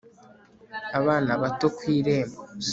Abana 0.99 1.31
bato 1.41 1.67
ku 1.75 1.81
irembo 1.95 2.39